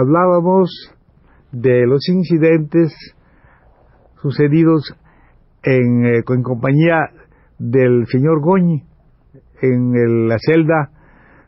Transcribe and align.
hablábamos 0.00 0.70
de 1.52 1.86
los 1.86 2.08
incidentes 2.08 2.92
sucedidos 4.20 4.94
en, 5.62 6.06
eh, 6.06 6.22
compañía 6.24 7.10
del 7.58 8.06
señor 8.06 8.40
Goñi 8.40 8.82
en 9.62 10.28
la 10.28 10.36
celda 10.38 10.90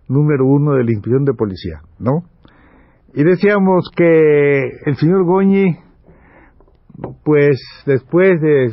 número 0.09 0.47
uno 0.47 0.75
de 0.75 0.85
la 0.85 0.93
inspección 0.93 1.25
de 1.25 1.35
policía, 1.35 1.81
¿no? 1.99 2.23
Y 3.15 3.25
decíamos 3.25 3.91
que 3.97 4.61
el 4.85 4.97
señor 4.97 5.25
Goñi, 5.25 5.77
pues 7.25 7.59
después 7.87 8.41
de 8.41 8.71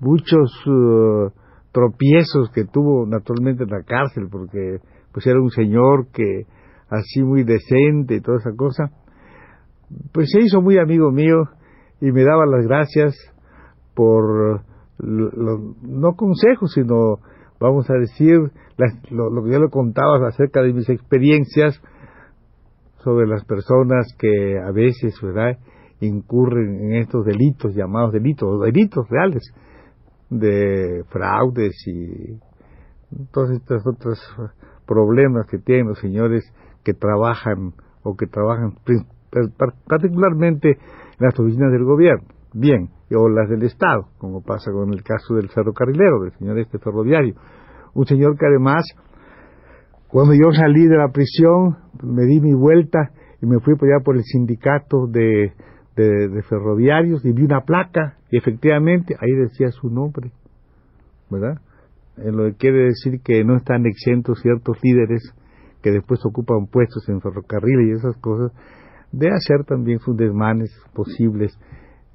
muchos 0.00 0.50
uh, 0.66 1.30
tropiezos 1.72 2.50
que 2.52 2.64
tuvo 2.64 3.06
naturalmente 3.06 3.64
en 3.64 3.70
la 3.70 3.82
cárcel, 3.82 4.28
porque 4.30 4.78
pues 5.12 5.26
era 5.26 5.40
un 5.40 5.50
señor 5.50 6.08
que 6.12 6.46
así 6.90 7.22
muy 7.22 7.44
decente 7.44 8.16
y 8.16 8.20
toda 8.20 8.38
esa 8.38 8.54
cosa, 8.56 8.90
pues 10.12 10.30
se 10.30 10.40
hizo 10.40 10.60
muy 10.60 10.78
amigo 10.78 11.10
mío 11.10 11.44
y 12.00 12.12
me 12.12 12.24
daba 12.24 12.46
las 12.46 12.66
gracias 12.66 13.16
por 13.94 14.62
no 15.02 16.14
consejos, 16.16 16.72
sino, 16.72 17.20
vamos 17.58 17.88
a 17.90 17.94
decir, 17.94 18.36
lo, 19.10 19.44
que 19.44 19.50
yo 19.50 19.60
le 19.60 19.70
contaba 19.70 20.26
acerca 20.28 20.62
de 20.62 20.72
mis 20.72 20.88
experiencias 20.88 21.80
sobre 23.02 23.26
las 23.26 23.44
personas 23.44 24.14
que 24.18 24.58
a 24.58 24.70
veces, 24.72 25.18
¿verdad?, 25.22 25.58
incurren 26.00 26.80
en 26.80 26.94
estos 26.94 27.24
delitos 27.24 27.74
llamados 27.74 28.12
delitos, 28.12 28.60
delitos 28.60 29.06
reales, 29.08 29.42
de 30.30 31.04
fraudes 31.08 31.74
y 31.86 32.38
todos 33.32 33.50
estos 33.50 33.82
otros 33.86 34.18
problemas 34.86 35.46
que 35.46 35.58
tienen 35.58 35.88
los 35.88 35.98
señores 35.98 36.44
que 36.84 36.94
trabajan 36.94 37.72
o 38.02 38.16
que 38.16 38.26
trabajan 38.26 38.74
particularmente 39.86 40.70
en 40.70 41.26
las 41.26 41.38
oficinas 41.38 41.70
del 41.70 41.84
gobierno, 41.84 42.26
bien, 42.52 42.90
o 43.14 43.28
las 43.28 43.48
del 43.48 43.62
Estado, 43.62 44.08
como 44.18 44.42
pasa 44.42 44.70
con 44.72 44.92
el 44.92 45.02
caso 45.02 45.34
del 45.34 45.48
ferrocarrilero, 45.48 46.20
del 46.22 46.32
señor 46.32 46.58
este 46.58 46.78
ferroviario. 46.78 47.34
Un 47.94 48.06
señor 48.06 48.36
que 48.38 48.46
además, 48.46 48.84
cuando 50.08 50.34
yo 50.34 50.52
salí 50.52 50.86
de 50.86 50.96
la 50.96 51.08
prisión, 51.08 51.76
me 52.02 52.24
di 52.24 52.40
mi 52.40 52.54
vuelta 52.54 53.10
y 53.42 53.46
me 53.46 53.60
fui 53.60 53.74
allá 53.74 54.04
por 54.04 54.16
el 54.16 54.22
sindicato 54.22 55.06
de, 55.06 55.52
de, 55.96 56.42
ferroviarios 56.48 57.24
y 57.24 57.32
vi 57.32 57.44
una 57.44 57.62
placa 57.62 58.16
y 58.30 58.38
efectivamente 58.38 59.16
ahí 59.18 59.32
decía 59.32 59.70
su 59.70 59.88
nombre, 59.90 60.30
¿verdad? 61.30 61.60
En 62.16 62.36
lo 62.36 62.44
que 62.44 62.56
quiere 62.56 62.84
decir 62.84 63.20
que 63.22 63.44
no 63.44 63.56
están 63.56 63.86
exentos 63.86 64.40
ciertos 64.40 64.78
líderes 64.82 65.34
que 65.82 65.90
después 65.90 66.20
ocupan 66.24 66.66
puestos 66.66 67.08
en 67.08 67.20
ferrocarril 67.20 67.88
y 67.88 67.92
esas 67.92 68.16
cosas, 68.18 68.52
de 69.12 69.28
hacer 69.28 69.64
también 69.64 69.98
sus 69.98 70.16
desmanes 70.16 70.70
posibles 70.94 71.58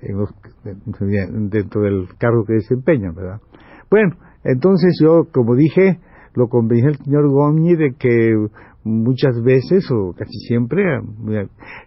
dentro 0.01 1.81
del 1.81 2.07
cargo 2.17 2.45
que 2.45 2.53
desempeñan, 2.53 3.15
¿verdad? 3.15 3.41
Bueno, 3.89 4.15
entonces 4.43 4.97
yo, 5.01 5.27
como 5.33 5.55
dije, 5.55 5.99
lo 6.35 6.47
convencí 6.47 6.85
al 6.85 6.97
señor 6.97 7.29
Goñi 7.29 7.75
de 7.75 7.95
que 7.97 8.35
muchas 8.83 9.41
veces 9.43 9.89
o 9.91 10.13
casi 10.13 10.37
siempre 10.47 10.83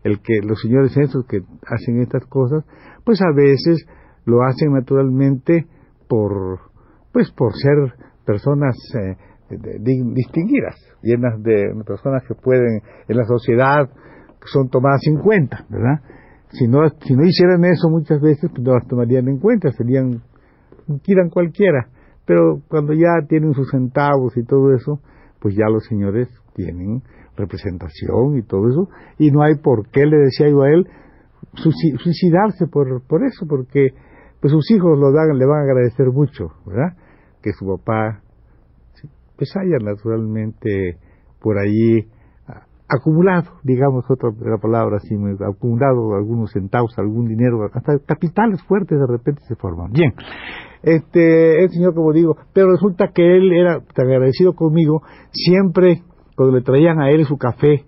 el 0.03 0.21
que 0.21 0.41
los 0.43 0.61
señores 0.61 0.97
esos 0.97 1.25
que 1.27 1.43
hacen 1.67 2.01
estas 2.01 2.27
cosas, 2.27 2.65
pues 3.05 3.21
a 3.23 3.33
veces 3.35 3.87
lo 4.25 4.43
hacen 4.43 4.73
naturalmente 4.73 5.67
por 6.09 6.59
pues 7.13 7.31
por 7.31 7.53
ser 7.55 7.95
personas 8.27 8.77
eh, 8.95 9.17
distinguidas, 9.49 10.77
llenas 11.03 11.43
de 11.43 11.75
personas 11.87 12.23
que 12.27 12.35
pueden 12.35 12.83
en 13.09 13.17
la 13.17 13.25
sociedad 13.25 13.89
son 14.45 14.69
tomadas 14.69 15.01
en 15.07 15.19
cuenta, 15.19 15.65
¿verdad? 15.69 16.01
Si 16.51 16.67
no, 16.67 16.89
si 16.89 17.15
no 17.15 17.25
hicieran 17.25 17.65
eso 17.65 17.91
muchas 17.91 18.21
veces, 18.21 18.51
pues 18.51 18.63
no 18.63 18.75
las 18.75 18.87
tomarían 18.87 19.29
en 19.29 19.39
cuenta, 19.39 19.71
serían, 19.73 20.23
quieran 21.05 21.29
cualquiera. 21.29 21.89
Pero 22.25 22.61
cuando 22.69 22.93
ya 22.95 23.27
tienen 23.29 23.53
sus 23.55 23.71
centavos 23.71 24.37
y 24.37 24.45
todo 24.45 24.75
eso, 24.75 25.01
pues 25.41 25.55
ya 25.55 25.69
los 25.69 25.85
señores 25.85 26.29
tienen 26.55 27.03
representación 27.37 28.37
y 28.37 28.43
todo 28.43 28.69
eso, 28.69 28.89
y 29.19 29.31
no 29.31 29.43
hay 29.43 29.55
por 29.57 29.89
qué, 29.91 30.05
le 30.05 30.17
decía 30.19 30.49
yo 30.49 30.63
a 30.63 30.71
él, 30.71 30.87
suicidarse 31.55 32.67
por, 32.67 33.07
por 33.07 33.25
eso, 33.25 33.47
porque 33.49 33.91
pues 34.41 34.53
sus 34.53 34.71
hijos 34.71 34.99
lo 34.99 35.13
dan, 35.13 35.39
le 35.39 35.47
van 35.47 35.61
a 35.61 35.63
agradecer 35.63 36.07
mucho, 36.09 36.49
¿verdad? 36.67 36.97
Que 37.43 37.53
su 37.53 37.67
papá 37.67 38.23
pues 39.39 39.57
haya 39.57 39.79
naturalmente 39.81 40.99
por 41.41 41.57
ahí 41.59 42.07
acumulado, 42.89 43.61
digamos 43.63 44.05
otra 44.09 44.31
la 44.41 44.57
palabra 44.59 44.97
así, 44.97 45.15
acumulado 45.47 46.15
algunos 46.17 46.51
centavos, 46.53 46.99
algún 46.99 47.29
dinero, 47.29 47.69
hasta 47.73 47.99
capitales 47.99 48.63
fuertes 48.63 48.99
de 48.99 49.07
repente 49.07 49.43
se 49.47 49.55
forman. 49.57 49.93
Bien, 49.93 50.15
este, 50.83 51.63
el 51.63 51.71
señor 51.71 51.95
como 51.95 52.13
digo, 52.13 52.37
pero 52.55 52.71
resulta 52.71 53.09
que 53.15 53.37
él 53.37 53.53
era 53.53 53.81
tan 53.95 54.07
agradecido 54.07 54.55
conmigo, 54.55 55.03
siempre 55.31 56.03
cuando 56.35 56.57
le 56.57 56.65
traían 56.65 56.99
a 57.01 57.11
él 57.11 57.27
su 57.27 57.37
café 57.37 57.85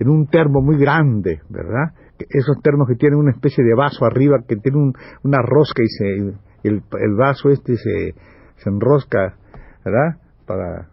en 0.00 0.08
un 0.08 0.26
termo 0.26 0.60
muy 0.62 0.78
grande, 0.78 1.40
¿verdad? 1.48 1.94
Esos 2.18 2.60
termos 2.62 2.88
que 2.88 2.96
tienen 2.96 3.18
una 3.18 3.30
especie 3.30 3.62
de 3.62 3.74
vaso 3.74 4.04
arriba, 4.04 4.38
que 4.46 4.56
tiene 4.56 4.92
una 5.22 5.38
rosca 5.42 5.82
y 5.82 5.88
se, 5.88 6.68
el, 6.68 6.82
el 7.00 7.14
vaso 7.16 7.50
este 7.50 7.76
se, 7.76 8.14
se 8.56 8.68
enrosca, 8.68 9.36
¿verdad? 9.84 10.18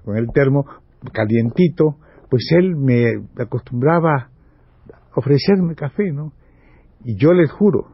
Con 0.03 0.17
el 0.17 0.27
termo 0.31 0.65
calientito, 1.13 1.97
pues 2.29 2.47
él 2.55 2.75
me 2.75 3.05
acostumbraba 3.37 4.29
a 4.91 5.19
ofrecerme 5.19 5.75
café, 5.75 6.11
¿no? 6.11 6.33
Y 7.03 7.17
yo 7.17 7.33
les 7.33 7.51
juro 7.51 7.87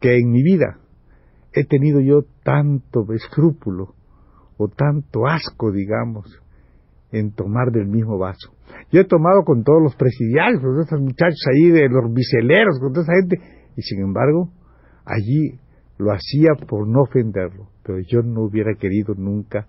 que 0.00 0.16
en 0.16 0.30
mi 0.30 0.42
vida 0.42 0.78
he 1.52 1.64
tenido 1.64 2.00
yo 2.00 2.22
tanto 2.42 3.06
escrúpulo 3.12 3.94
o 4.58 4.68
tanto 4.68 5.26
asco, 5.26 5.72
digamos, 5.72 6.26
en 7.12 7.32
tomar 7.32 7.70
del 7.72 7.86
mismo 7.86 8.18
vaso. 8.18 8.52
Yo 8.90 9.00
he 9.00 9.04
tomado 9.04 9.42
con 9.44 9.64
todos 9.64 9.82
los 9.82 9.96
presidiarios, 9.96 10.60
con 10.60 10.80
esos 10.80 11.00
muchachos 11.00 11.40
ahí 11.52 11.70
de 11.70 11.88
los 11.88 12.12
biceleros, 12.12 12.78
con 12.80 12.92
toda 12.92 13.04
esa 13.04 13.12
gente, 13.20 13.36
y 13.76 13.82
sin 13.82 14.02
embargo, 14.02 14.50
allí 15.04 15.58
lo 15.98 16.12
hacía 16.12 16.50
por 16.66 16.86
no 16.86 17.02
ofenderlo, 17.02 17.68
pero 17.82 17.98
yo 18.00 18.22
no 18.22 18.42
hubiera 18.42 18.74
querido 18.74 19.14
nunca 19.14 19.66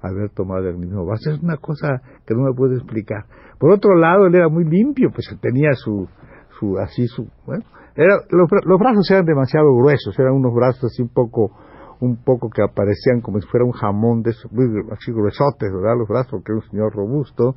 haber 0.00 0.30
tomado 0.30 0.68
el 0.68 0.78
mismo 0.78 1.04
vaso. 1.04 1.30
Es 1.30 1.40
una 1.40 1.56
cosa 1.56 2.00
que 2.26 2.34
no 2.34 2.42
me 2.42 2.54
puedo 2.54 2.74
explicar. 2.74 3.24
Por 3.58 3.72
otro 3.72 3.94
lado, 3.94 4.26
él 4.26 4.34
era 4.34 4.48
muy 4.48 4.64
limpio, 4.64 5.10
pues 5.12 5.28
tenía 5.40 5.72
su, 5.74 6.08
su 6.58 6.78
así 6.78 7.06
su, 7.06 7.28
bueno, 7.46 7.64
los, 7.96 8.48
los 8.64 8.78
brazos 8.78 9.10
eran 9.10 9.24
demasiado 9.24 9.74
gruesos, 9.74 10.18
eran 10.18 10.34
unos 10.34 10.54
brazos 10.54 10.84
así 10.84 11.02
un 11.02 11.08
poco, 11.08 11.50
un 12.00 12.22
poco 12.24 12.48
que 12.48 12.62
aparecían 12.62 13.20
como 13.20 13.40
si 13.40 13.46
fuera 13.48 13.66
un 13.66 13.72
jamón 13.72 14.22
de 14.22 14.30
esos, 14.30 14.50
muy 14.52 14.64
así 14.92 15.12
gruesotes, 15.12 15.70
¿verdad? 15.72 15.98
Los 15.98 16.08
brazos, 16.08 16.30
porque 16.30 16.52
era 16.52 16.60
un 16.60 16.70
señor 16.70 16.94
robusto. 16.94 17.54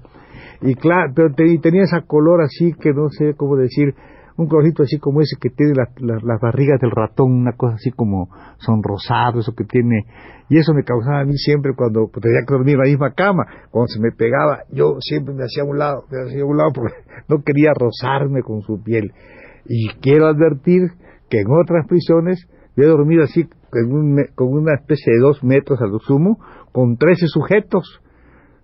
Y 0.62 0.76
claro, 0.76 1.14
pero 1.16 1.34
tenía 1.34 1.84
esa 1.84 2.02
color 2.02 2.42
así 2.42 2.74
que 2.74 2.92
no 2.92 3.10
sé 3.10 3.36
cómo 3.36 3.56
decir, 3.56 3.96
un 4.38 4.48
colorito 4.48 4.84
así 4.84 4.98
como 4.98 5.22
ese 5.22 5.36
que 5.40 5.50
tiene 5.50 5.74
las 5.76 6.42
barrigas 6.42 6.80
del 6.82 6.92
ratón, 6.92 7.32
una 7.32 7.54
cosa 7.54 7.76
así 7.76 7.92
como 7.92 8.30
sonrosado, 8.58 9.40
eso 9.40 9.54
que 9.56 9.64
tiene, 9.64 10.06
y 10.50 10.58
eso 10.58 10.74
me 10.74 10.84
causaba 10.84 11.22
a 11.22 11.26
mí 11.26 11.38
siempre 11.38 11.74
cuando 11.76 12.10
tenía 12.22 12.42
que 12.48 12.54
dormir 12.54 12.76
en 12.76 12.80
la 12.80 12.90
misma 12.90 13.12
cama, 13.12 13.46
cuando 13.72 13.88
se 13.88 14.00
me 14.00 14.12
pegaba, 14.12 14.64
yo 14.72 14.98
siempre 15.00 15.34
me 15.34 15.44
hacía 15.44 15.64
a 15.64 15.66
un 15.66 15.78
lado, 15.78 16.06
me 16.12 16.30
hacía 16.30 16.42
a 16.42 16.46
un 16.46 16.58
lado 16.58 16.72
porque 16.74 16.96
no 17.28 17.44
quería 17.44 17.72
rozarme 17.78 18.42
con 18.42 18.62
su 18.62 18.82
piel. 18.82 19.14
Y 19.66 19.90
quiero 20.02 20.28
advertir 20.28 20.92
que 21.30 21.42
en 21.42 21.48
otras 21.50 21.88
prisiones 21.88 22.48
yo 22.76 22.84
he 22.84 22.88
dormido 22.88 23.24
así 23.24 23.48
con 24.36 24.54
una 24.54 24.76
especie 24.76 25.14
de 25.14 25.20
dos 25.20 25.44
metros 25.44 25.82
a 25.82 25.88
lo 25.88 26.00
sumo, 26.00 26.38
con 26.72 26.98
trece 26.98 27.28
sujetos, 27.28 28.02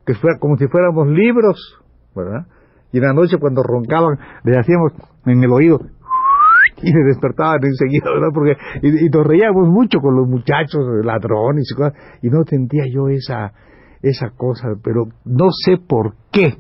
que 0.06 0.14
fuera 0.16 0.38
como 0.40 0.58
si 0.58 0.68
fuéramos 0.68 1.08
libros, 1.08 1.80
¿verdad? 2.16 2.48
Y 2.92 2.98
en 2.98 3.04
la 3.04 3.14
noche 3.14 3.38
cuando 3.40 3.62
roncaban, 3.64 4.18
les 4.44 4.58
hacíamos 4.58 4.94
en 5.26 5.44
el 5.44 5.52
oído, 5.52 5.80
y 6.82 6.94
me 6.94 7.04
despertaban 7.06 7.60
enseguida, 7.64 8.12
¿verdad? 8.12 8.30
Porque, 8.34 8.58
y, 8.82 9.10
nos 9.10 9.26
reíamos 9.26 9.68
mucho 9.68 10.00
con 10.00 10.16
los 10.16 10.28
muchachos, 10.28 10.82
ladrones 11.04 11.70
y 11.72 11.76
cosas, 11.76 11.94
y 12.22 12.30
no 12.30 12.44
sentía 12.46 12.84
yo 12.92 13.10
esa, 13.10 13.54
esa 14.02 14.30
cosa, 14.32 14.70
pero 14.84 15.06
no 15.26 15.50
sé 15.52 15.78
por 15.78 16.14
qué 16.32 16.54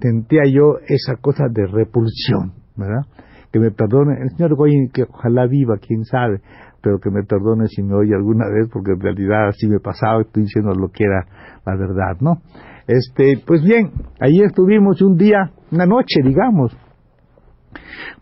sentía 0.00 0.42
yo 0.46 0.78
esa 0.86 1.16
cosa 1.16 1.44
de 1.50 1.66
repulsión, 1.66 2.52
¿verdad? 2.76 3.06
Que 3.52 3.58
me 3.58 3.70
perdone, 3.70 4.22
el 4.22 4.30
señor 4.30 4.54
Goyen, 4.54 4.90
que 4.92 5.04
ojalá 5.04 5.46
viva, 5.46 5.76
quién 5.78 6.04
sabe, 6.04 6.40
pero 6.82 7.00
que 7.00 7.10
me 7.10 7.24
perdone 7.24 7.66
si 7.66 7.82
me 7.82 7.94
oye 7.94 8.14
alguna 8.14 8.44
vez, 8.48 8.68
porque 8.72 8.92
en 8.92 9.00
realidad 9.00 9.48
así 9.48 9.66
me 9.66 9.80
pasaba, 9.80 10.20
estoy 10.22 10.44
diciendo 10.44 10.72
lo 10.74 10.88
que 10.88 11.04
era 11.04 11.26
la 11.66 11.76
verdad, 11.76 12.16
¿no? 12.20 12.42
Este, 12.86 13.42
pues 13.46 13.62
bien, 13.62 13.92
ahí 14.20 14.40
estuvimos 14.40 15.02
un 15.02 15.16
día, 15.16 15.50
una 15.70 15.86
noche, 15.86 16.20
digamos, 16.24 16.76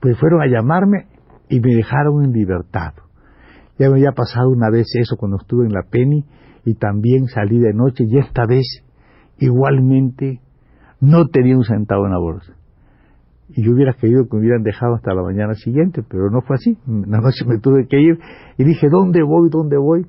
pues 0.01 0.19
fueron 0.19 0.43
a 0.43 0.47
llamarme 0.47 1.07
y 1.49 1.61
me 1.61 1.75
dejaron 1.75 2.25
en 2.25 2.33
libertad. 2.33 2.95
Ya 3.79 3.89
me 3.89 3.97
había 3.97 4.13
pasado 4.13 4.49
una 4.49 4.71
vez 4.71 4.87
eso 4.95 5.17
cuando 5.17 5.37
estuve 5.39 5.67
en 5.67 5.73
la 5.73 5.83
Penny 5.83 6.25
y 6.65 6.75
también 6.75 7.27
salí 7.27 7.59
de 7.59 7.73
noche 7.75 8.05
y 8.07 8.19
esta 8.19 8.47
vez 8.47 8.65
igualmente 9.39 10.41
no 11.01 11.27
tenía 11.29 11.57
un 11.57 11.65
centavo 11.65 12.07
en 12.07 12.13
la 12.13 12.19
bolsa. 12.19 12.55
Y 13.49 13.65
yo 13.65 13.73
hubiera 13.73 13.93
querido 13.93 14.25
que 14.25 14.37
me 14.37 14.41
hubieran 14.41 14.63
dejado 14.63 14.95
hasta 14.97 15.15
la 15.15 15.23
mañana 15.23 15.55
siguiente, 15.55 16.03
pero 16.09 16.31
no 16.31 16.41
fue 16.41 16.57
así. 16.57 16.77
La 16.87 17.21
noche 17.21 17.45
me 17.47 17.59
tuve 17.59 17.87
que 17.87 18.01
ir 18.01 18.19
y 18.59 18.65
dije, 18.65 18.89
¿dónde 18.91 19.23
voy? 19.23 19.49
¿Dónde 19.51 19.77
voy? 19.77 20.07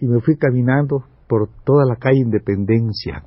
Y 0.00 0.06
me 0.06 0.20
fui 0.20 0.36
caminando 0.36 1.04
por 1.28 1.50
toda 1.64 1.84
la 1.84 1.96
calle 1.96 2.20
Independencia. 2.20 3.24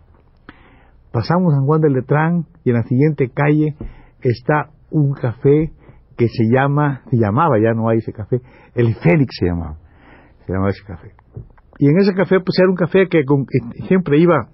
Pasamos 1.16 1.54
San 1.54 1.66
Juan 1.66 1.80
del 1.80 1.94
Letrán 1.94 2.44
y 2.66 2.72
en 2.72 2.76
la 2.76 2.84
siguiente 2.84 3.30
calle 3.30 3.74
está 4.22 4.72
un 4.92 5.14
café 5.14 5.72
que 6.18 6.28
se 6.28 6.44
llama, 6.52 7.04
se 7.10 7.16
llamaba, 7.16 7.58
ya 7.58 7.72
no 7.74 7.88
hay 7.88 8.00
ese 8.00 8.12
café, 8.12 8.42
el 8.76 8.94
Félix 8.96 9.34
se 9.40 9.46
llamaba, 9.46 9.78
se 10.46 10.52
llamaba 10.52 10.72
ese 10.72 10.84
café. 10.84 11.14
Y 11.80 11.88
en 11.88 12.00
ese 12.00 12.14
café, 12.14 12.42
pues 12.42 12.60
era 12.60 12.70
un 12.70 12.76
café 12.76 13.08
que, 13.08 13.24
siempre 13.88 14.20
iba, 14.20 14.50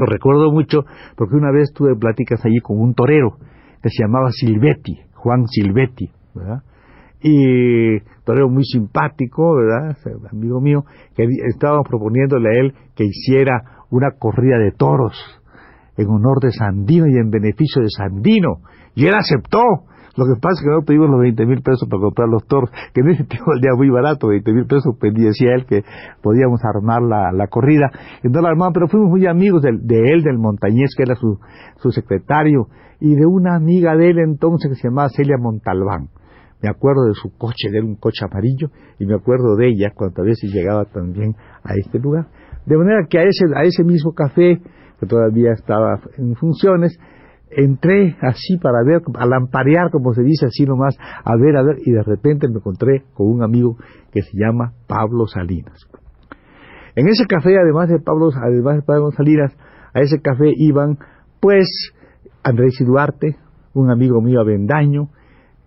lo 0.00 0.06
recuerdo 0.06 0.50
mucho, 0.50 0.80
porque 1.16 1.36
una 1.36 1.52
vez 1.52 1.72
tuve 1.72 1.94
pláticas 1.94 2.44
allí 2.44 2.58
con 2.58 2.80
un 2.80 2.94
torero 2.94 3.36
que 3.80 3.90
se 3.90 4.02
llamaba 4.02 4.32
Silvetti, 4.32 4.98
Juan 5.14 5.46
Silvetti, 5.46 6.10
¿verdad? 6.34 6.64
Y 7.22 8.00
torero 8.24 8.48
muy 8.48 8.64
simpático, 8.64 9.54
¿verdad? 9.54 9.96
Amigo 10.32 10.60
mío, 10.60 10.82
que 11.14 11.24
estábamos 11.46 11.86
proponiéndole 11.88 12.48
a 12.48 12.60
él 12.62 12.74
que 12.96 13.04
hiciera 13.04 13.84
una 13.90 14.10
corrida 14.18 14.58
de 14.58 14.72
toros 14.72 15.37
en 15.98 16.08
honor 16.08 16.38
de 16.40 16.52
Sandino 16.52 17.06
y 17.06 17.18
en 17.18 17.30
beneficio 17.30 17.82
de 17.82 17.90
Sandino. 17.90 18.60
Y 18.94 19.06
él 19.06 19.14
aceptó. 19.14 19.60
Lo 20.16 20.24
que 20.24 20.40
pasa 20.40 20.58
es 20.58 20.64
que 20.64 20.70
no 20.70 20.82
tuvimos 20.82 21.10
los 21.10 21.20
20 21.20 21.46
mil 21.46 21.62
pesos 21.62 21.86
para 21.88 22.00
comprar 22.00 22.28
los 22.28 22.44
toros, 22.46 22.70
que 22.92 23.02
en 23.02 23.10
ese 23.10 23.24
tiempo 23.28 23.52
el 23.54 23.60
día 23.60 23.70
muy 23.76 23.88
barato, 23.90 24.28
20 24.28 24.52
mil 24.52 24.66
pesos, 24.66 24.96
pues 24.98 25.12
decía 25.14 25.54
él 25.54 25.66
que 25.66 25.84
podíamos 26.22 26.60
armar 26.64 27.02
la, 27.02 27.30
la 27.32 27.46
corrida. 27.46 27.90
Y 28.24 28.28
no 28.28 28.40
la 28.40 28.48
armamos, 28.48 28.74
pero 28.74 28.88
fuimos 28.88 29.10
muy 29.10 29.26
amigos 29.26 29.62
de, 29.62 29.70
de 29.78 30.12
él, 30.12 30.22
del 30.22 30.38
Montañés, 30.38 30.94
que 30.96 31.04
era 31.04 31.14
su, 31.14 31.38
su 31.76 31.90
secretario, 31.90 32.66
y 33.00 33.14
de 33.14 33.26
una 33.26 33.54
amiga 33.54 33.94
de 33.96 34.10
él 34.10 34.18
entonces 34.18 34.70
que 34.70 34.74
se 34.76 34.88
llamaba 34.88 35.08
Celia 35.08 35.36
Montalbán. 35.38 36.08
Me 36.60 36.68
acuerdo 36.68 37.04
de 37.06 37.14
su 37.14 37.30
coche, 37.36 37.70
de 37.70 37.80
un 37.80 37.94
coche 37.94 38.24
amarillo, 38.28 38.70
y 38.98 39.06
me 39.06 39.14
acuerdo 39.14 39.54
de 39.54 39.68
ella 39.68 39.92
cuando 39.94 40.22
a 40.22 40.24
veces 40.24 40.52
llegaba 40.52 40.84
también 40.86 41.36
a 41.62 41.74
este 41.76 42.00
lugar. 42.00 42.26
De 42.66 42.76
manera 42.76 43.06
que 43.08 43.18
a 43.18 43.22
ese, 43.22 43.44
a 43.54 43.62
ese 43.62 43.84
mismo 43.84 44.12
café, 44.12 44.60
que 44.98 45.06
todavía 45.06 45.52
estaba 45.52 46.00
en 46.16 46.34
funciones, 46.34 46.98
entré 47.50 48.16
así 48.20 48.58
para 48.58 48.82
ver, 48.84 49.02
a 49.14 49.26
lamparear, 49.26 49.90
como 49.90 50.12
se 50.12 50.22
dice 50.22 50.46
así 50.46 50.64
nomás, 50.64 50.96
a 51.24 51.36
ver, 51.36 51.56
a 51.56 51.62
ver, 51.62 51.76
y 51.84 51.92
de 51.92 52.02
repente 52.02 52.48
me 52.48 52.56
encontré 52.56 53.04
con 53.14 53.28
un 53.28 53.42
amigo 53.42 53.76
que 54.12 54.22
se 54.22 54.36
llama 54.36 54.72
Pablo 54.86 55.26
Salinas. 55.26 55.78
En 56.94 57.08
ese 57.08 57.26
café, 57.26 57.56
además 57.58 57.88
de 57.88 58.00
Pablo, 58.00 58.30
además 58.34 58.76
de 58.76 58.82
Pablo 58.82 59.10
Salinas, 59.12 59.56
a 59.94 60.00
ese 60.00 60.20
café 60.20 60.52
iban, 60.56 60.98
pues, 61.40 61.92
Andrés 62.42 62.80
y 62.80 62.84
Duarte, 62.84 63.36
un 63.74 63.90
amigo 63.90 64.20
mío 64.20 64.40
Avendaño, 64.40 65.10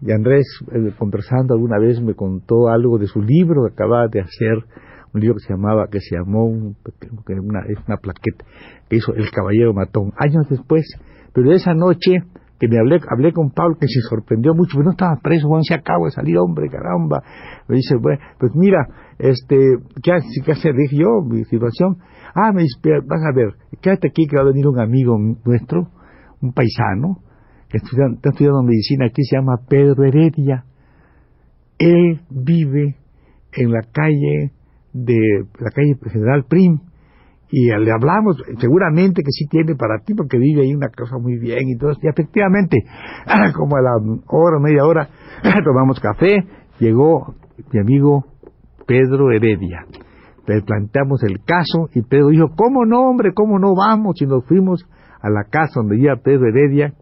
y 0.01 0.11
Andrés, 0.11 0.45
eh, 0.71 0.91
conversando 0.97 1.53
alguna 1.53 1.79
vez, 1.79 2.01
me 2.01 2.15
contó 2.15 2.69
algo 2.69 2.97
de 2.97 3.05
su 3.05 3.21
libro 3.21 3.65
que 3.65 3.73
acababa 3.73 4.07
de 4.07 4.21
hacer, 4.21 4.65
un 5.13 5.21
libro 5.21 5.35
que 5.35 5.45
se 5.47 5.53
llamaba, 5.53 5.87
que 5.91 5.99
se 5.99 6.15
llamó, 6.15 6.45
una, 6.45 7.61
es 7.67 7.77
una 7.87 7.97
plaqueta, 7.97 8.45
que 8.89 8.97
hizo 8.97 9.13
El 9.13 9.29
Caballero 9.31 9.73
Matón. 9.73 10.11
Años 10.17 10.47
después, 10.49 10.85
pero 11.33 11.51
esa 11.51 11.73
noche 11.73 12.23
que 12.59 12.67
me 12.67 12.77
hablé, 12.77 12.99
hablé 13.09 13.33
con 13.33 13.49
Pablo, 13.49 13.75
que 13.79 13.87
se 13.87 14.01
sorprendió 14.07 14.53
mucho, 14.53 14.75
pues 14.75 14.85
no 14.85 14.91
estaba 14.91 15.19
preso, 15.21 15.47
Juan, 15.47 15.63
se 15.63 15.73
acaba 15.73 16.05
de 16.05 16.11
salir, 16.11 16.37
hombre, 16.37 16.69
caramba. 16.69 17.23
Me 17.67 17.77
dice, 17.77 17.95
bueno, 17.95 18.21
pues 18.37 18.51
mira, 18.53 18.85
este, 19.17 19.55
¿qué, 20.03 20.11
qué 20.45 20.51
hacer? 20.51 20.75
Dije 20.75 20.97
yo, 20.97 21.21
mi 21.27 21.43
situación. 21.45 21.97
Ah, 22.35 22.51
me 22.53 22.61
dice, 22.61 22.77
vas 23.03 23.21
a 23.23 23.35
ver, 23.35 23.55
quédate 23.81 24.09
aquí 24.09 24.27
que 24.27 24.35
va 24.35 24.43
a 24.43 24.45
venir 24.45 24.67
un 24.67 24.79
amigo 24.79 25.17
nuestro, 25.43 25.87
un 26.39 26.53
paisano, 26.53 27.17
que 27.67 27.77
está 27.77 28.29
estudiando 28.29 28.61
medicina 28.61 29.07
aquí, 29.07 29.23
se 29.23 29.37
llama 29.37 29.61
Pedro 29.67 30.03
Heredia. 30.03 30.65
Él 31.79 32.21
vive 32.29 32.97
en 33.53 33.71
la 33.71 33.81
calle 33.91 34.51
de 34.93 35.45
la 35.59 35.71
calle 35.71 35.95
General 36.11 36.45
Prim 36.47 36.79
y 37.53 37.67
le 37.67 37.91
hablamos, 37.91 38.41
seguramente 38.59 39.23
que 39.23 39.31
sí 39.31 39.45
tiene 39.47 39.75
para 39.75 39.99
ti, 40.05 40.13
porque 40.13 40.37
vive 40.37 40.61
ahí 40.61 40.73
una 40.73 40.87
cosa 40.87 41.17
muy 41.17 41.37
bien 41.37 41.67
y 41.67 41.77
todo. 41.77 41.91
Y 42.01 42.07
efectivamente, 42.07 42.77
como 43.55 43.75
a 43.75 43.81
la 43.81 43.91
hora, 44.27 44.59
media 44.59 44.85
hora, 44.85 45.09
tomamos 45.65 45.99
café, 45.99 46.45
llegó 46.79 47.35
mi 47.73 47.79
amigo 47.79 48.25
Pedro 48.87 49.31
Heredia. 49.31 49.85
Le 50.47 50.61
planteamos 50.61 51.23
el 51.23 51.43
caso 51.43 51.89
y 51.93 52.01
Pedro 52.03 52.29
dijo, 52.29 52.47
¿cómo 52.55 52.85
no, 52.85 53.09
hombre? 53.09 53.33
¿Cómo 53.33 53.59
no 53.59 53.75
vamos? 53.75 54.21
Y 54.21 54.25
nos 54.25 54.45
fuimos 54.45 54.85
a 55.21 55.29
la 55.29 55.43
casa 55.49 55.81
donde 55.81 55.99
iba 55.99 56.15
Pedro 56.23 56.47
Heredia 56.47 56.93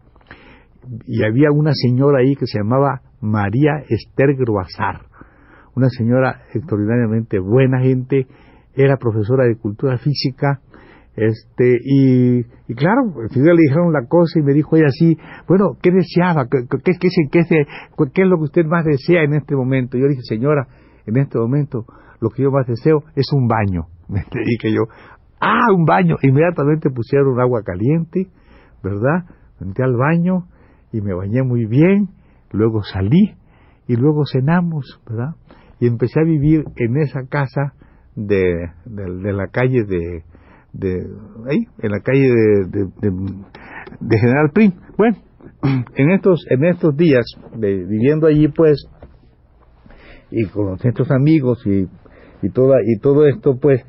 y 1.06 1.22
había 1.22 1.50
una 1.52 1.72
señora 1.74 2.20
ahí 2.20 2.34
que 2.34 2.46
se 2.46 2.58
llamaba 2.58 3.02
María 3.20 3.84
Esther 3.88 4.34
Gruazar, 4.36 5.02
una 5.76 5.88
señora 5.88 6.42
extraordinariamente 6.54 7.38
buena 7.38 7.80
gente, 7.80 8.26
era 8.74 8.96
profesora 8.96 9.44
de 9.44 9.56
cultura 9.56 9.98
física, 9.98 10.60
este, 11.16 11.76
y, 11.84 12.38
y 12.68 12.74
claro, 12.74 13.12
le 13.18 13.52
dijeron 13.56 13.92
la 13.92 14.06
cosa 14.08 14.38
y 14.38 14.42
me 14.42 14.54
dijo 14.54 14.76
ella 14.76 14.86
así, 14.86 15.18
bueno, 15.48 15.76
¿qué 15.82 15.90
deseaba? 15.90 16.46
¿Qué, 16.48 16.66
qué, 16.68 16.92
qué, 16.98 17.08
qué, 17.30 17.66
qué 18.14 18.22
es 18.22 18.28
lo 18.28 18.36
que 18.38 18.44
usted 18.44 18.64
más 18.64 18.84
desea 18.84 19.24
en 19.24 19.34
este 19.34 19.56
momento? 19.56 19.98
Yo 19.98 20.06
dije, 20.06 20.22
señora, 20.22 20.68
en 21.06 21.16
este 21.16 21.38
momento 21.38 21.84
lo 22.20 22.30
que 22.30 22.42
yo 22.42 22.50
más 22.50 22.66
deseo 22.66 23.02
es 23.16 23.26
un 23.32 23.48
baño. 23.48 23.86
Me 24.08 24.20
dije 24.20 24.72
yo, 24.72 24.82
ah, 25.40 25.72
un 25.74 25.84
baño. 25.84 26.16
Inmediatamente 26.22 26.90
pusieron 26.90 27.40
agua 27.40 27.62
caliente, 27.64 28.28
¿verdad? 28.82 29.24
Entré 29.60 29.84
al 29.84 29.96
baño 29.96 30.46
y 30.92 31.00
me 31.00 31.14
bañé 31.14 31.42
muy 31.42 31.66
bien, 31.66 32.08
luego 32.50 32.82
salí 32.82 33.34
y 33.86 33.96
luego 33.96 34.22
cenamos, 34.24 35.00
¿verdad? 35.06 35.34
Y 35.80 35.86
empecé 35.86 36.20
a 36.20 36.24
vivir 36.24 36.64
en 36.76 36.96
esa 36.98 37.26
casa 37.28 37.72
de, 38.14 38.70
de, 38.84 39.32
la 39.32 39.48
calle 39.48 39.84
de, 39.84 40.22
de 40.72 41.06
en 41.78 41.90
la 41.90 42.00
calle 42.00 42.28
de, 42.28 42.86
de, 44.00 44.18
General 44.18 44.50
Prim. 44.52 44.72
Bueno, 44.96 45.16
en 45.96 46.10
estos, 46.10 46.44
en 46.50 46.64
estos 46.64 46.96
días, 46.96 47.24
viviendo 47.56 48.26
allí, 48.26 48.48
pues, 48.48 48.86
y 50.30 50.44
con 50.46 50.76
estos 50.82 51.10
amigos 51.10 51.66
y, 51.66 51.88
y, 52.42 52.50
toda, 52.50 52.76
y 52.84 52.98
todo 53.00 53.26
esto, 53.26 53.58
pues, 53.58 53.82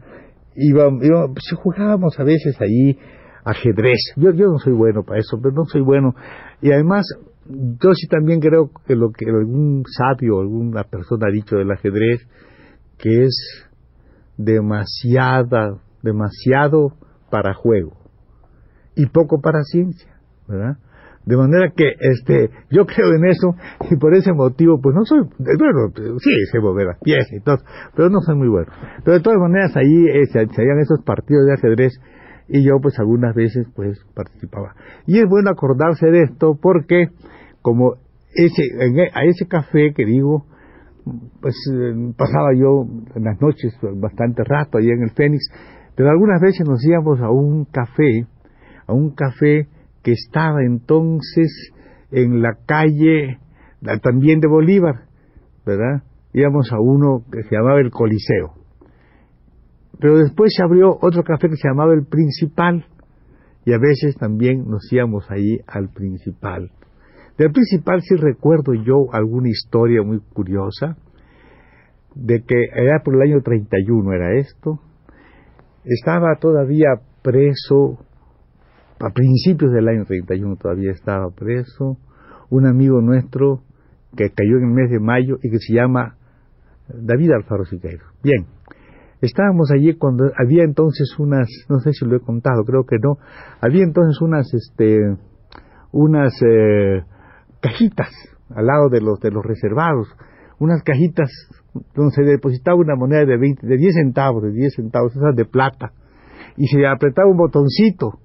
iba, 0.55 0.89
pues, 0.89 1.53
jugábamos 1.61 2.19
a 2.19 2.23
veces 2.23 2.59
allí 2.61 2.97
ajedrez. 3.43 3.99
Yo, 4.15 4.31
yo 4.31 4.47
no 4.47 4.57
soy 4.59 4.73
bueno 4.73 5.03
para 5.03 5.19
eso, 5.19 5.37
pero 5.41 5.53
no 5.53 5.65
soy 5.65 5.81
bueno. 5.81 6.15
Y 6.61 6.71
además, 6.71 7.05
yo 7.79 7.93
sí 7.93 8.07
también 8.07 8.39
creo 8.39 8.71
que 8.85 8.95
lo 8.95 9.11
que 9.11 9.25
algún 9.29 9.83
sabio, 9.85 10.39
alguna 10.39 10.83
persona 10.83 11.27
ha 11.27 11.31
dicho 11.31 11.57
del 11.57 11.71
ajedrez, 11.71 12.27
que 12.97 13.23
es 13.23 13.69
demasiada, 14.37 15.77
demasiado 16.01 16.93
para 17.29 17.53
juego 17.53 17.97
y 18.95 19.05
poco 19.07 19.41
para 19.41 19.63
ciencia, 19.63 20.13
¿verdad? 20.47 20.77
De 21.25 21.37
manera 21.37 21.71
que 21.75 21.85
este, 21.99 22.49
yo 22.71 22.85
creo 22.85 23.13
en 23.13 23.25
eso 23.25 23.55
y 23.91 23.95
por 23.97 24.15
ese 24.15 24.33
motivo, 24.33 24.81
pues 24.81 24.95
no 24.95 25.05
soy, 25.05 25.19
bueno, 25.37 25.93
sí, 26.17 26.31
sé 26.51 26.59
mover 26.59 26.87
las 26.87 26.99
piezas 26.99 27.31
y 27.31 27.41
todo, 27.41 27.57
pero 27.95 28.09
no 28.09 28.21
soy 28.21 28.35
muy 28.35 28.49
bueno. 28.49 28.71
Pero 29.03 29.17
de 29.17 29.23
todas 29.23 29.39
maneras 29.39 29.75
ahí 29.77 30.07
eh, 30.07 30.25
se, 30.31 30.39
hacían 30.39 30.79
esos 30.79 31.03
partidos 31.05 31.45
de 31.45 31.53
ajedrez 31.53 31.93
y 32.47 32.63
yo 32.65 32.79
pues 32.81 32.97
algunas 32.99 33.35
veces 33.35 33.67
pues 33.75 33.99
participaba. 34.15 34.73
Y 35.05 35.19
es 35.19 35.25
bueno 35.29 35.51
acordarse 35.51 36.07
de 36.07 36.23
esto 36.23 36.57
porque 36.59 37.09
como 37.61 37.95
ese, 38.33 38.63
e, 38.63 39.11
a 39.13 39.25
ese 39.25 39.47
café 39.47 39.93
que 39.93 40.05
digo, 40.05 40.45
pues 41.41 41.55
eh, 41.73 42.13
pasaba 42.17 42.53
yo 42.55 42.85
en 43.15 43.23
las 43.23 43.39
noches 43.41 43.75
bastante 43.95 44.43
rato 44.43 44.77
allá 44.77 44.93
en 44.93 45.03
el 45.03 45.11
Fénix, 45.11 45.43
pero 45.95 46.09
algunas 46.09 46.41
veces 46.41 46.67
nos 46.67 46.83
íbamos 46.85 47.19
a 47.21 47.29
un 47.29 47.65
café, 47.65 48.27
a 48.87 48.93
un 48.93 49.13
café 49.13 49.67
que 50.03 50.11
estaba 50.13 50.63
entonces 50.63 51.71
en 52.11 52.41
la 52.41 52.57
calle 52.65 53.39
también 54.01 54.39
de 54.39 54.47
Bolívar, 54.47 55.07
¿verdad? 55.65 56.03
Íbamos 56.33 56.71
a 56.71 56.79
uno 56.79 57.23
que 57.31 57.43
se 57.43 57.55
llamaba 57.55 57.79
el 57.79 57.91
Coliseo. 57.91 58.53
Pero 59.99 60.17
después 60.17 60.53
se 60.55 60.63
abrió 60.63 60.97
otro 61.01 61.23
café 61.23 61.49
que 61.49 61.57
se 61.57 61.67
llamaba 61.67 61.93
el 61.93 62.05
Principal. 62.05 62.85
Y 63.65 63.73
a 63.73 63.77
veces 63.77 64.15
también 64.15 64.65
nos 64.67 64.91
íbamos 64.91 65.29
ahí 65.29 65.59
al 65.67 65.89
Principal. 65.89 66.71
Del 67.41 67.51
Principal 67.51 68.03
sí 68.03 68.15
recuerdo 68.17 68.75
yo 68.75 69.11
alguna 69.11 69.49
historia 69.49 70.03
muy 70.03 70.19
curiosa 70.19 70.95
de 72.13 72.43
que 72.43 72.65
era 72.75 73.01
por 73.03 73.15
el 73.15 73.21
año 73.23 73.41
31 73.41 74.13
era 74.13 74.37
esto. 74.37 74.79
Estaba 75.83 76.35
todavía 76.39 76.89
preso, 77.23 77.97
a 78.99 79.09
principios 79.09 79.71
del 79.71 79.87
año 79.87 80.05
31 80.05 80.55
todavía 80.57 80.91
estaba 80.91 81.31
preso, 81.31 81.97
un 82.51 82.67
amigo 82.67 83.01
nuestro 83.01 83.63
que 84.15 84.29
cayó 84.29 84.57
en 84.57 84.65
el 84.65 84.73
mes 84.75 84.91
de 84.91 84.99
mayo 84.99 85.37
y 85.41 85.49
que 85.49 85.57
se 85.57 85.73
llama 85.73 86.17
David 86.89 87.31
Alfaro 87.31 87.65
Siqueiro. 87.65 88.05
Bien, 88.23 88.45
estábamos 89.19 89.71
allí 89.71 89.95
cuando 89.95 90.25
había 90.37 90.63
entonces 90.63 91.17
unas, 91.17 91.47
no 91.69 91.79
sé 91.79 91.93
si 91.93 92.05
lo 92.05 92.17
he 92.17 92.19
contado, 92.19 92.63
creo 92.65 92.85
que 92.85 92.99
no, 92.99 93.17
había 93.61 93.81
entonces 93.81 94.21
unas, 94.21 94.53
este, 94.53 95.17
unas 95.91 96.39
eh, 96.43 97.03
cajitas 97.61 98.09
al 98.55 98.65
lado 98.65 98.89
de 98.89 99.01
los 99.01 99.19
de 99.19 99.31
los 99.31 99.45
reservados, 99.45 100.07
unas 100.59 100.83
cajitas 100.83 101.29
donde 101.95 102.13
se 102.13 102.23
depositaba 102.23 102.77
una 102.77 102.95
moneda 102.95 103.25
de 103.25 103.37
20, 103.37 103.65
de 103.65 103.77
10 103.77 103.95
centavos, 103.95 104.43
de 104.43 104.51
10 104.51 104.75
centavos, 104.75 105.15
esas 105.15 105.35
de 105.35 105.45
plata, 105.45 105.93
y 106.57 106.67
se 106.67 106.85
apretaba 106.85 107.29
un 107.29 107.37
botoncito, 107.37 108.19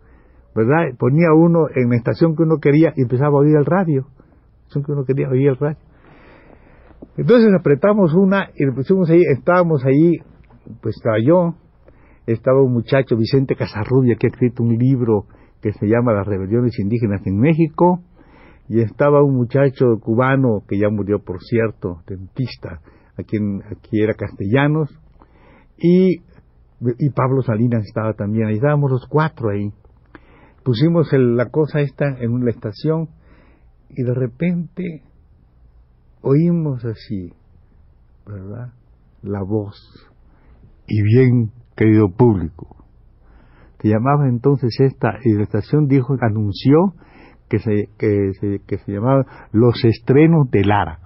¿verdad? 0.55 0.97
Ponía 0.99 1.33
uno 1.35 1.67
en 1.75 1.89
la 1.89 1.97
estación 1.97 2.35
que 2.35 2.43
uno 2.43 2.59
quería 2.61 2.93
y 2.97 3.03
empezaba 3.03 3.39
a 3.39 3.41
oír 3.41 3.57
el 3.57 3.65
radio, 3.65 4.07
la 4.75 4.83
que 4.83 4.93
uno 4.93 5.05
quería 5.05 5.29
oír 5.29 5.49
el 5.49 5.57
radio. 5.57 5.79
Entonces 7.17 7.51
apretamos 7.59 8.13
una 8.15 8.51
y 8.55 8.67
le 8.67 8.73
pusimos 8.73 9.09
ahí, 9.11 9.23
estábamos 9.33 9.85
ahí, 9.85 10.19
pues 10.83 10.97
estaba 10.97 11.17
yo, 11.25 11.55
estaba 12.27 12.61
un 12.63 12.73
muchacho, 12.73 13.17
Vicente 13.17 13.55
Casarrubia, 13.55 14.17
que 14.17 14.27
ha 14.27 14.31
escrito 14.31 14.63
un 14.63 14.77
libro 14.77 15.27
que 15.63 15.73
se 15.73 15.87
llama 15.87 16.13
Las 16.13 16.27
rebeliones 16.27 16.79
indígenas 16.79 17.23
en 17.27 17.39
México, 17.39 18.01
y 18.69 18.81
estaba 18.81 19.23
un 19.23 19.37
muchacho 19.37 19.99
cubano 20.01 20.63
que 20.69 20.79
ya 20.79 20.89
murió, 20.89 21.21
por 21.21 21.41
cierto, 21.41 22.03
dentista, 22.07 22.81
aquí, 23.17 23.37
aquí 23.71 24.01
era 24.03 24.15
Castellanos, 24.15 24.91
y, 25.79 26.23
y 26.81 27.11
Pablo 27.11 27.43
Salinas 27.43 27.85
estaba 27.85 28.15
también, 28.15 28.49
ahí 28.49 28.57
estábamos 28.57 28.91
los 28.91 29.07
cuatro 29.09 29.51
ahí. 29.51 29.73
Pusimos 30.65 31.13
la 31.13 31.49
cosa 31.51 31.81
esta 31.81 32.07
en 32.19 32.45
la 32.45 32.51
estación 32.51 33.09
y 33.91 34.03
de 34.03 34.15
repente 34.15 35.03
oímos 36.23 36.85
así, 36.85 37.33
¿verdad? 38.27 38.73
La 39.23 39.43
voz. 39.43 39.77
Y 40.89 41.03
bien, 41.03 41.53
querido 41.77 42.09
público, 42.11 42.85
te 43.79 43.89
llamaba 43.89 44.29
entonces 44.29 44.75
esta, 44.81 45.19
y 45.23 45.35
la 45.35 45.45
estación 45.45 45.87
dijo, 45.87 46.17
anunció 46.21 46.95
que 47.49 47.59
se, 47.59 47.89
que 47.99 48.33
se, 48.41 48.61
que 48.67 48.79
se 48.79 48.93
llamaba 48.93 49.25
Los 49.53 49.85
Estrenos 49.85 50.51
de 50.51 50.65
Lara. 50.65 51.01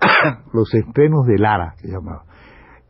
Los 0.52 0.72
Estrenos 0.74 1.26
de 1.26 1.38
Lara 1.38 1.74
se 1.76 1.88
llamaba. 1.88 2.24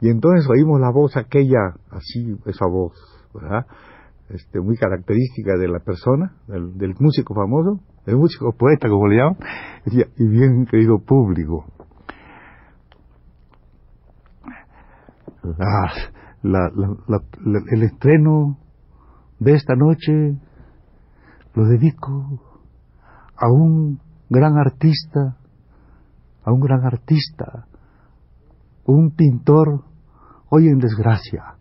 Y 0.00 0.08
entonces 0.08 0.48
oímos 0.50 0.80
la 0.80 0.90
voz 0.90 1.16
aquella, 1.16 1.74
así, 1.90 2.36
esa 2.46 2.66
voz, 2.66 2.94
¿verdad? 3.34 3.66
Este, 4.30 4.60
muy 4.60 4.76
característica 4.76 5.56
de 5.56 5.68
la 5.68 5.78
persona, 5.78 6.34
del, 6.48 6.76
del 6.76 6.94
músico 6.98 7.34
famoso, 7.34 7.80
el 8.06 8.16
músico 8.16 8.52
poeta, 8.52 8.88
como 8.88 9.06
le 9.06 9.16
llaman, 9.16 9.36
y 9.86 10.26
bien 10.26 10.66
querido 10.66 10.98
público, 10.98 11.66
el 17.72 17.82
estreno 17.82 18.58
de 19.38 19.52
esta 19.54 19.74
noche 19.74 20.38
lo 21.54 21.64
dedico 21.66 22.51
a 23.42 23.50
un 23.50 23.98
gran 24.30 24.56
artista, 24.56 25.36
a 26.44 26.52
un 26.52 26.60
gran 26.60 26.84
artista, 26.84 27.66
un 28.86 29.10
pintor 29.16 29.82
hoy 30.48 30.68
en 30.68 30.78
desgracia, 30.78 31.56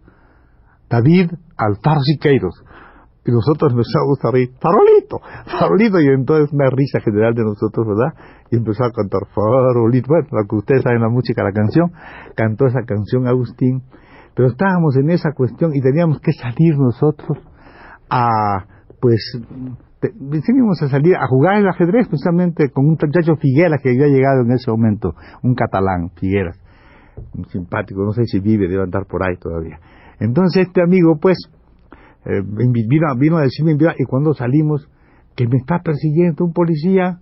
David 0.88 1.32
Alfaro 1.58 2.02
Siqueiros, 2.02 2.54
y 3.26 3.32
nosotros 3.32 3.72
empezamos 3.72 4.20
a 4.24 4.32
reír, 4.32 4.52
farolito, 4.62 5.18
farolito, 5.46 6.00
y 6.02 6.08
entonces 6.08 6.54
una 6.54 6.70
risa 6.70 7.00
general 7.00 7.34
de 7.34 7.44
nosotros, 7.44 7.88
¿verdad? 7.88 8.14
Y 8.52 8.58
empezó 8.58 8.84
a 8.84 8.92
cantar 8.92 9.22
farolito, 9.34 10.08
bueno, 10.08 10.28
lo 10.32 10.48
que 10.48 10.56
ustedes 10.58 10.84
saben 10.84 11.02
la 11.02 11.10
música, 11.10 11.44
la 11.44 11.52
canción, 11.52 11.92
cantó 12.36 12.68
esa 12.68 12.84
canción 12.86 13.28
Agustín, 13.28 13.82
pero 14.36 14.50
estábamos 14.50 14.96
en 14.98 15.10
esa 15.10 15.32
cuestión 15.34 15.72
y 15.74 15.82
teníamos 15.82 16.20
que 16.20 16.32
salir 16.34 16.78
nosotros 16.78 17.40
a, 18.08 18.66
pues, 19.00 19.20
decidimos 20.02 20.82
a 20.82 20.90
salir 20.90 21.16
a 21.16 21.28
jugar 21.28 21.58
el 21.58 21.68
ajedrez 21.68 22.08
precisamente 22.08 22.70
con 22.70 22.86
un 22.86 22.98
muchacho 23.02 23.36
Figueras 23.36 23.80
que 23.82 23.90
había 23.90 24.08
llegado 24.08 24.42
en 24.42 24.52
ese 24.52 24.72
momento, 24.72 25.14
un 25.44 25.54
catalán, 25.56 26.10
Figueras, 26.16 26.60
un 27.34 27.46
simpático, 27.46 28.04
no 28.04 28.12
sé 28.12 28.26
si 28.26 28.40
vive, 28.40 28.68
debe 28.68 28.84
andar 28.84 29.06
por 29.06 29.24
ahí 29.24 29.38
todavía. 29.38 29.80
Entonces 30.20 30.68
este 30.68 30.82
amigo, 30.82 31.18
pues, 31.20 31.38
eh, 32.26 32.42
vino, 32.44 33.08
vino 33.18 33.38
a 33.38 33.42
decirme, 33.42 33.74
y 33.74 34.04
cuando 34.06 34.34
salimos, 34.34 34.88
que 35.36 35.48
me 35.48 35.58
está 35.58 35.80
persiguiendo 35.80 36.46
un 36.46 36.54
policía, 36.54 37.20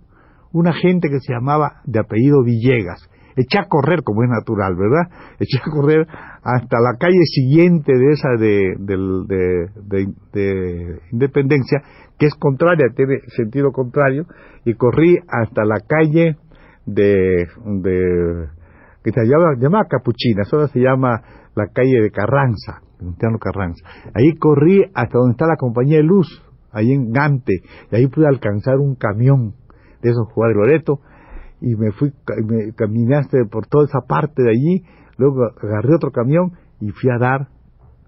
un 0.52 0.66
agente 0.66 1.08
que 1.08 1.20
se 1.20 1.32
llamaba 1.32 1.80
de 1.84 2.00
apellido 2.00 2.42
Villegas. 2.42 3.08
Eché 3.36 3.58
a 3.58 3.68
correr, 3.68 4.02
como 4.02 4.24
es 4.24 4.28
natural, 4.28 4.74
¿verdad? 4.76 5.08
Eché 5.38 5.58
a 5.58 5.70
correr 5.70 6.06
hasta 6.42 6.80
la 6.80 6.96
calle 6.98 7.22
siguiente 7.24 7.92
de 7.92 8.12
esa 8.12 8.30
de, 8.38 8.74
de, 10.32 10.98
Independencia, 11.12 11.82
que 12.20 12.26
es 12.26 12.34
contraria, 12.34 12.88
tiene 12.94 13.20
sentido 13.34 13.72
contrario, 13.72 14.26
y 14.66 14.74
corrí 14.74 15.16
hasta 15.26 15.64
la 15.64 15.80
calle 15.80 16.36
de, 16.84 17.46
de 17.64 18.48
que 19.02 19.10
se 19.10 19.24
llama, 19.24 19.54
llama 19.58 19.86
Capuchina, 19.88 20.42
ahora 20.52 20.68
se 20.68 20.80
llama 20.80 21.22
la 21.54 21.68
calle 21.68 22.02
de 22.02 22.10
Carranza, 22.10 22.82
Carranza. 23.40 23.82
Ahí 24.14 24.36
corrí 24.36 24.84
hasta 24.94 25.16
donde 25.16 25.32
está 25.32 25.46
la 25.46 25.56
compañía 25.56 25.96
de 25.96 26.02
luz, 26.02 26.28
ahí 26.72 26.92
en 26.92 27.10
Gante, 27.10 27.62
y 27.90 27.96
ahí 27.96 28.06
pude 28.08 28.26
alcanzar 28.28 28.76
un 28.76 28.96
camión 28.96 29.54
de 30.02 30.10
esos 30.10 30.30
Juárez 30.34 30.56
Loreto, 30.58 31.00
y 31.62 31.74
me 31.74 31.90
fui, 31.92 32.12
me 32.44 32.74
caminaste 32.74 33.46
por 33.50 33.66
toda 33.66 33.86
esa 33.86 34.00
parte 34.06 34.42
de 34.42 34.50
allí, 34.50 34.84
luego 35.16 35.44
agarré 35.62 35.94
otro 35.94 36.10
camión 36.10 36.52
y 36.80 36.90
fui 36.90 37.08
a 37.08 37.18
dar 37.18 37.48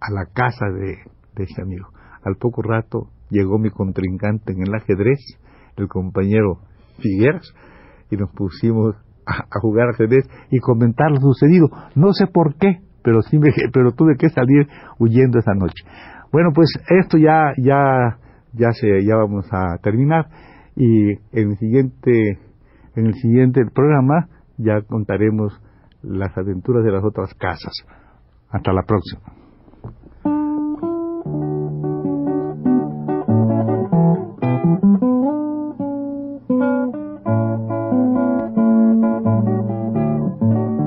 a 0.02 0.12
la 0.12 0.26
casa 0.34 0.66
de, 0.66 0.98
de 1.34 1.44
ese 1.44 1.62
amigo. 1.62 1.88
Al 2.24 2.36
poco 2.36 2.60
rato 2.62 3.08
llegó 3.32 3.58
mi 3.58 3.70
contrincante 3.70 4.52
en 4.52 4.62
el 4.62 4.74
ajedrez, 4.74 5.18
el 5.76 5.88
compañero 5.88 6.60
Figueras, 6.98 7.52
y 8.10 8.16
nos 8.16 8.30
pusimos 8.32 8.94
a, 9.26 9.44
a 9.50 9.60
jugar 9.60 9.88
ajedrez 9.88 10.28
y 10.50 10.58
comentar 10.58 11.10
lo 11.10 11.20
sucedido. 11.20 11.68
No 11.94 12.12
sé 12.12 12.26
por 12.26 12.56
qué, 12.56 12.82
pero 13.02 13.22
sí 13.22 13.38
me, 13.38 13.50
pero 13.72 13.92
tuve 13.92 14.16
que 14.16 14.28
salir 14.28 14.66
huyendo 14.98 15.38
esa 15.38 15.54
noche. 15.54 15.84
Bueno, 16.32 16.50
pues 16.54 16.68
esto 16.88 17.18
ya 17.18 17.52
ya 17.58 18.18
ya 18.52 18.72
se 18.72 19.04
ya 19.04 19.16
vamos 19.16 19.46
a 19.50 19.78
terminar 19.82 20.28
y 20.76 21.12
en 21.32 21.50
el 21.50 21.58
siguiente 21.58 22.38
en 22.94 23.06
el 23.06 23.14
siguiente 23.14 23.62
programa 23.74 24.28
ya 24.58 24.80
contaremos 24.82 25.60
las 26.02 26.36
aventuras 26.36 26.84
de 26.84 26.92
las 26.92 27.04
otras 27.04 27.34
casas. 27.34 27.74
Hasta 28.50 28.72
la 28.72 28.82
próxima. 28.82 29.41